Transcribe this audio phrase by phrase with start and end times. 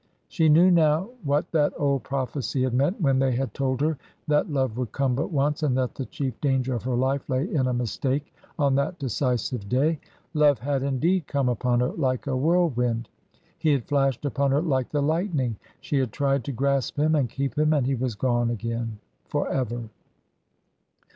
[0.27, 4.49] She knew now what that old prophecy had meant, when they had told her that
[4.49, 7.67] love would come but once, and that the chief danger of her life lay in
[7.67, 9.99] a mistake on that decisive day.
[10.33, 13.09] Love had indeed come upon her like a whirlwind,
[13.59, 17.29] he had flashed upon her like the lightning, she had tried to grasp him and
[17.29, 18.97] keep him, and he was gone again
[19.27, 19.83] for ever.